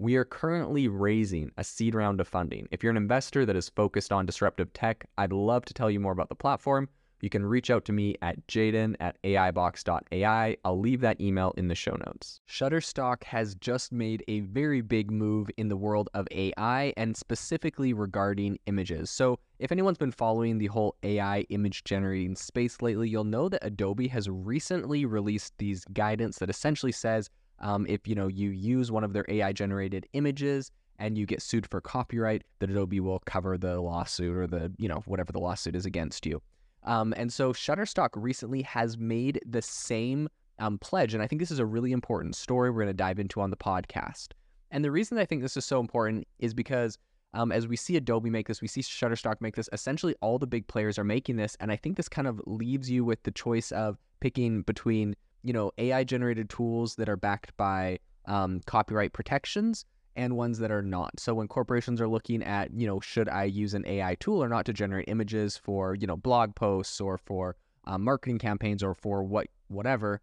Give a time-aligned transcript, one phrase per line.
[0.00, 2.68] We are currently raising a seed round of funding.
[2.70, 5.98] If you're an investor that is focused on disruptive tech, I'd love to tell you
[5.98, 6.88] more about the platform
[7.20, 10.56] you can reach out to me at jaeden at aibox.ai.
[10.64, 12.40] I'll leave that email in the show notes.
[12.48, 17.92] Shutterstock has just made a very big move in the world of AI and specifically
[17.92, 19.10] regarding images.
[19.10, 23.66] So, if anyone's been following the whole AI image generating space lately, you'll know that
[23.66, 27.30] Adobe has recently released these guidance that essentially says
[27.60, 31.42] um, if you know you use one of their AI generated images and you get
[31.42, 35.40] sued for copyright, that Adobe will cover the lawsuit or the you know whatever the
[35.40, 36.40] lawsuit is against you.
[36.84, 40.28] Um, and so Shutterstock recently has made the same
[40.58, 41.14] um, pledge.
[41.14, 43.50] And I think this is a really important story we're going to dive into on
[43.50, 44.28] the podcast.
[44.70, 46.98] And the reason I think this is so important is because
[47.34, 50.46] um, as we see Adobe make this, we see Shutterstock make this, essentially all the
[50.46, 51.56] big players are making this.
[51.60, 55.14] And I think this kind of leaves you with the choice of picking between,
[55.48, 60.70] you know, AI generated tools that are backed by um, copyright protections and ones that
[60.70, 61.18] are not.
[61.18, 64.48] So when corporations are looking at, you know, should I use an AI tool or
[64.50, 68.94] not to generate images for, you know, blog posts or for um, marketing campaigns or
[68.94, 70.20] for what whatever,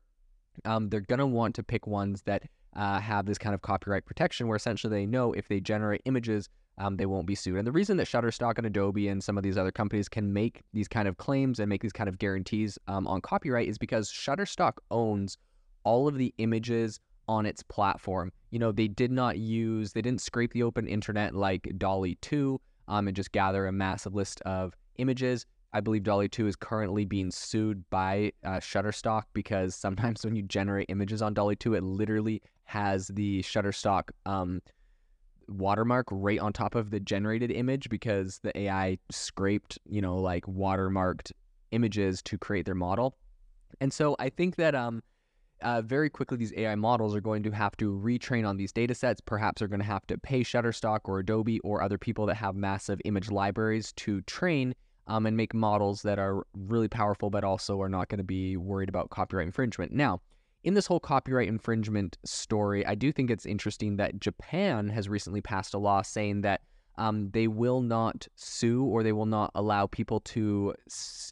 [0.64, 2.44] um, they're gonna want to pick ones that
[2.76, 6.50] uh, have this kind of copyright protection, where essentially they know if they generate images,
[6.78, 7.58] um, they won't be sued.
[7.58, 10.64] And the reason that Shutterstock and Adobe and some of these other companies can make
[10.74, 14.12] these kind of claims and make these kind of guarantees um, on copyright is because
[14.12, 15.38] Shutterstock owns
[15.84, 18.32] all of the images on its platform.
[18.52, 22.60] You know, they did not use, they didn't scrape the open internet like DALL-E 2
[22.88, 25.46] um, and just gather a massive list of images.
[25.74, 30.44] I believe DALL-E 2 is currently being sued by uh, Shutterstock because sometimes when you
[30.44, 34.62] generate images on DALL-E 2, it literally has the Shutterstock um,
[35.48, 40.46] watermark right on top of the generated image because the AI scraped, you know, like
[40.46, 41.32] watermarked
[41.72, 43.16] images to create their model.
[43.82, 45.04] And so I think that um,
[45.62, 48.96] uh, very quickly these AI models are going to have to retrain on these data
[48.96, 49.22] sets.
[49.22, 52.56] Perhaps they're going to have to pay Shutterstock or Adobe or other people that have
[52.56, 54.76] massive image libraries to train
[55.08, 58.58] um, and make models that are really powerful, but also are not going to be
[58.58, 59.92] worried about copyright infringement.
[59.92, 60.22] Now,
[60.66, 65.40] in this whole copyright infringement story, I do think it's interesting that Japan has recently
[65.40, 66.62] passed a law saying that
[66.98, 70.74] um, they will not sue or they will not allow people to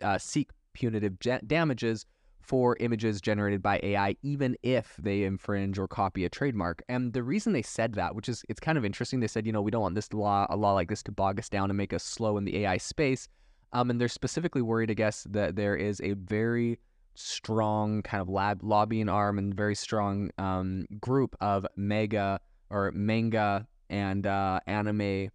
[0.04, 1.18] uh, seek punitive
[1.48, 2.06] damages
[2.42, 6.84] for images generated by AI, even if they infringe or copy a trademark.
[6.88, 9.52] And the reason they said that, which is it's kind of interesting, they said, you
[9.52, 11.78] know, we don't want this law, a law like this, to bog us down and
[11.78, 13.28] make us slow in the AI space.
[13.72, 16.78] Um, and they're specifically worried, I guess, that there is a very
[17.16, 23.68] strong kind of lab lobbying arm and very strong um, group of mega or manga
[23.90, 25.30] and uh, anime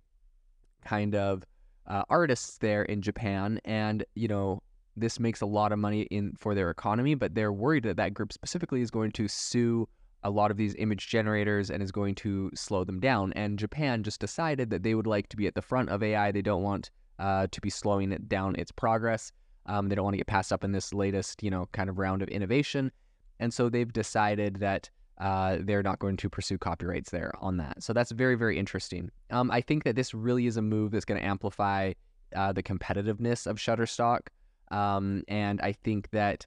[0.85, 1.45] kind of
[1.87, 3.61] uh, artists there in Japan.
[3.65, 4.63] And, you know,
[4.97, 8.15] this makes a lot of money in for their economy, but they're worried that that
[8.15, 9.89] group specifically is going to sue
[10.25, 13.33] a lot of these image generators and is going to slow them down.
[13.35, 16.33] And Japan just decided that they would like to be at the front of AI.
[16.33, 19.33] They don't want uh, to be slowing it down its progress.
[19.69, 21.99] Um, they don't want to get passed up in this latest, you know, kind of
[21.99, 22.91] round of innovation.
[23.39, 27.83] And so they've decided that uh, they're not going to pursue copyrights there on that.
[27.83, 29.11] So that's very, very interesting.
[29.31, 31.93] Um, I think that this really is a move that's going to amplify
[32.35, 34.29] uh, the competitiveness of Shutterstock.
[34.71, 36.47] Um, and I think that,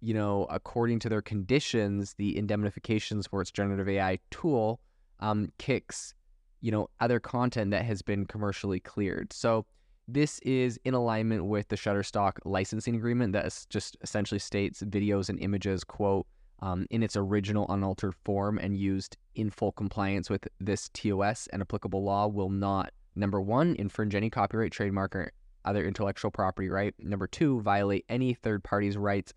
[0.00, 4.80] you know, according to their conditions, the indemnifications for its generative AI tool
[5.20, 6.14] um, kicks
[6.62, 9.32] you know, other content that has been commercially cleared.
[9.32, 9.66] So
[10.08, 15.38] this is in alignment with the Shutterstock licensing agreement that just essentially states videos and
[15.40, 16.26] images, quote,
[16.60, 21.60] um, in its original unaltered form and used in full compliance with this TOS and
[21.60, 25.32] applicable law will not, number one, infringe any copyright, trademark, or
[25.64, 26.94] other intellectual property right.
[26.98, 29.32] Number two, violate any third party's rights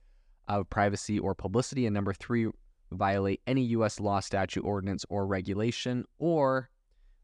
[0.48, 1.86] of privacy or publicity.
[1.86, 2.48] And number three,
[2.92, 4.00] violate any U.S.
[4.00, 6.70] law, statute, ordinance, or regulation, or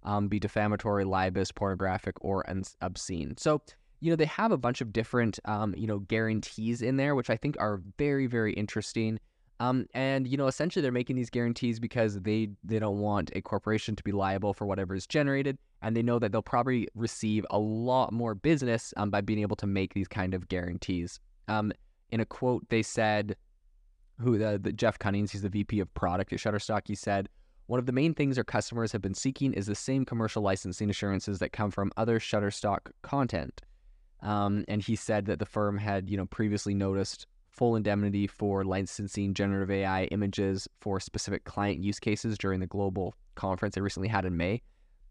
[0.04, 2.46] um, be defamatory, libelous, pornographic, or
[2.82, 3.36] obscene.
[3.38, 3.62] So,
[4.00, 7.30] you know, they have a bunch of different, um, you know, guarantees in there, which
[7.30, 9.20] I think are very, very interesting.
[9.62, 13.44] Um, and you know, essentially, they're making these guarantees because they they don't want a
[13.44, 17.46] corporation to be liable for whatever is generated, and they know that they'll probably receive
[17.52, 21.20] a lot more business um, by being able to make these kind of guarantees.
[21.48, 21.72] Um,
[22.10, 23.36] in a quote, they said,
[24.20, 25.32] "Who the, the Jeff Cunnings?
[25.32, 26.82] He's the VP of product at Shutterstock.
[26.88, 27.30] He said."
[27.72, 30.90] One of the main things our customers have been seeking is the same commercial licensing
[30.90, 33.62] assurances that come from other Shutterstock content.
[34.22, 38.66] Um, and he said that the firm had, you know, previously noticed full indemnity for
[38.66, 44.10] licensing generative AI images for specific client use cases during the global conference they recently
[44.10, 44.62] had in May.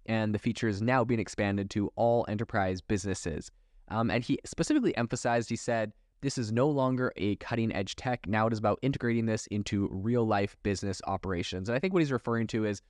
[0.04, 3.50] And the feature is now being expanded to all enterprise businesses.
[3.88, 8.26] Um, and he specifically emphasized, he said, this is no longer a cutting edge tech.
[8.26, 11.68] Now it is about integrating this into real life business operations.
[11.68, 12.82] And I think what he's referring to is,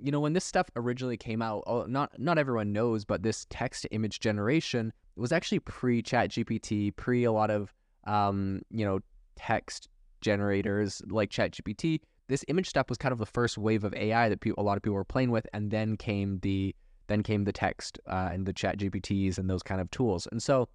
[0.00, 3.46] you know, when this stuff originally came out, oh, not not everyone knows, but this
[3.50, 7.74] text to image generation was actually pre ChatGPT, pre a lot of
[8.08, 9.00] um, you know,
[9.36, 9.88] text
[10.20, 14.40] generators like ChatGPT, this image stuff was kind of the first wave of AI that
[14.40, 16.74] people, a lot of people were playing with, and then came the
[17.06, 20.28] then came the text uh, and the ChatGPTs and those kind of tools.
[20.30, 20.68] And so,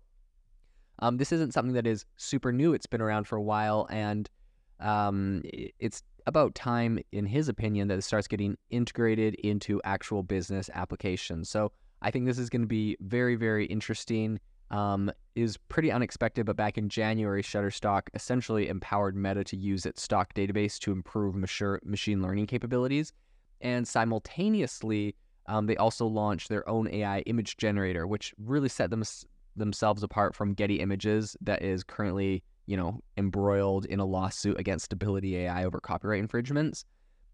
[1.00, 2.74] um, this isn't something that is super new.
[2.74, 4.30] It's been around for a while, and
[4.80, 10.69] um, it's about time, in his opinion, that it starts getting integrated into actual business
[10.74, 11.50] applications.
[11.50, 14.40] So I think this is going to be very, very interesting
[14.72, 20.01] um, is pretty unexpected, but back in January, Shutterstock essentially empowered Meta to use its
[20.01, 23.13] stock database to improve mature machine learning capabilities.
[23.62, 25.16] And simultaneously,
[25.48, 29.04] um, they also launched their own AI image generator, which really set them,
[29.55, 34.85] themselves apart from Getty Images, that is currently, you know, embroiled in a lawsuit against
[34.85, 36.85] Stability AI over copyright infringements.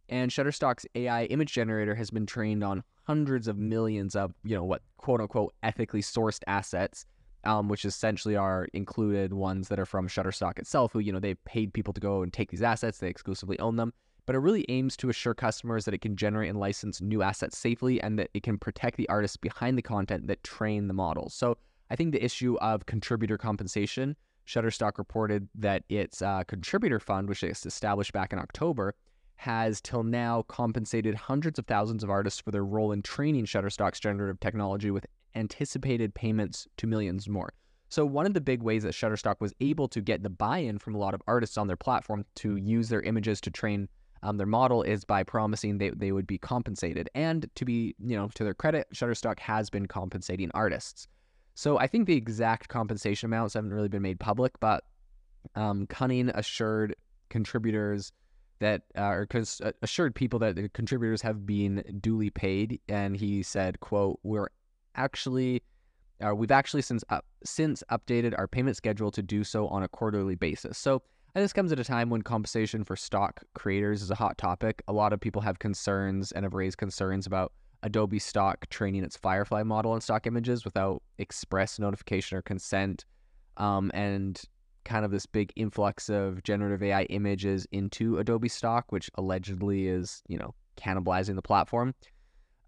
[0.10, 4.64] And Shutterstock's AI image generator has been trained on hundreds of millions of, you know,
[4.64, 7.06] what quote unquote ethically sourced assets
[7.44, 11.44] um, which essentially are included ones that are from Shutterstock itself, who, you know, they've
[11.46, 13.94] paid people to go and take these assets, they exclusively own them.
[14.26, 17.58] But it really aims to assure customers that it can generate and license new assets
[17.58, 21.34] safely and that it can protect the artists behind the content that train the models.
[21.34, 21.58] So
[21.90, 24.16] I think the issue of contributor compensation,
[24.48, 28.96] Shutterstock reported that its uh, contributor fund, which is established back in October,
[29.38, 34.00] has till now compensated hundreds of thousands of artists for their role in training Shutterstock's
[34.00, 35.06] generative technology with
[35.36, 37.54] anticipated payments to millions more.
[37.88, 40.94] So one of the big ways that Shutterstock was able to get the buy-in from
[40.94, 43.88] a lot of artists on their platform to use their images to train
[44.22, 47.10] um, their model is by promising they, they would be compensated.
[47.16, 51.08] And to be, you know, to their credit, Shutterstock has been compensating artists.
[51.60, 54.86] So I think the exact compensation amounts haven't really been made public, but
[55.56, 56.96] um, Cunning assured
[57.28, 58.14] contributors
[58.60, 63.44] that uh, or uh, assured people that the contributors have been duly paid, and he
[63.44, 64.48] said, "quote We're
[64.96, 65.62] actually
[66.26, 69.90] uh, we've actually since up, since updated our payment schedule to do so on a
[69.90, 70.78] quarterly basis.
[70.78, 71.02] So
[71.36, 74.82] and this comes at a time when compensation for stock creators is a hot topic.
[74.88, 77.52] A lot of people have concerns and have raised concerns about
[77.84, 83.06] Adobe Stock training its Firefly model on stock images without express notification or consent,
[83.58, 84.42] um, and
[84.86, 90.22] kind of this big influx of generative AI images into Adobe Stock, which allegedly is
[90.28, 91.94] you know cannibalizing the platform.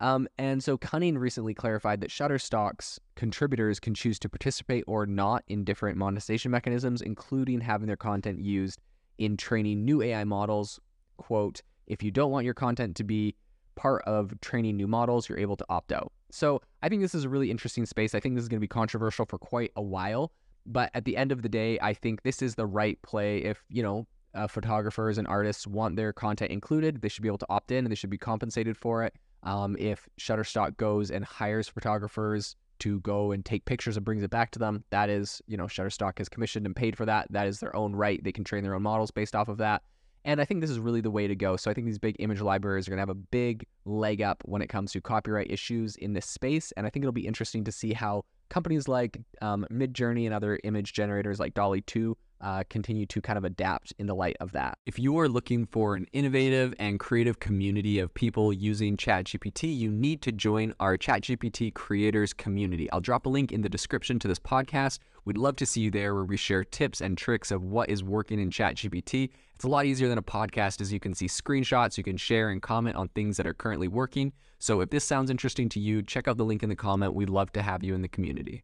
[0.01, 5.44] Um, and so Cunning recently clarified that Shutterstock's contributors can choose to participate or not
[5.48, 8.82] in different monetization mechanisms, including having their content used
[9.20, 10.80] in training new AI models.
[11.18, 13.36] Quote, if you don't want your content to be
[13.82, 16.12] part of training new models, you're able to opt out.
[16.30, 18.14] So I think this is a really interesting space.
[18.14, 20.32] I think this is going to be controversial for quite a while.
[20.68, 23.40] But at the end of the day, I think this is the right play.
[23.40, 27.40] If, you know, uh, photographers and artists want their content included, they should be able
[27.40, 29.16] to opt in and they should be compensated for it.
[29.42, 34.30] Um, if Shutterstock goes and hires photographers to go and take pictures and brings it
[34.30, 37.32] back to them, that is, you know, Shutterstock has commissioned and paid for that.
[37.32, 38.24] That is their own right.
[38.24, 39.82] They can train their own models based off of that.
[40.24, 41.58] And I think this is really the way to go.
[41.58, 44.42] So I think these big image libraries are going to have a big leg up
[44.46, 46.72] when it comes to copyright issues in this space.
[46.74, 50.60] And I think it'll be interesting to see how companies like um, Midjourney and other
[50.63, 54.51] image generators like DALL-E 2 uh, continue to kind of adapt in the light of
[54.51, 54.77] that.
[54.86, 59.91] If you are looking for an innovative and creative community of people using ChatGPT, you
[59.91, 62.91] need to join our ChatGPT creators community.
[62.91, 65.00] I'll drop a link in the description to this podcast.
[65.25, 68.03] We'd love to see you there where we share tips and tricks of what is
[68.03, 69.29] working in ChatGPT.
[69.55, 72.50] It's a lot easier than a podcast as you can see screenshots, you can share
[72.50, 74.33] and comment on things that are currently working.
[74.57, 77.13] So if this sounds interesting to you, check out the link in the comment.
[77.13, 78.63] We'd love to have you in the community.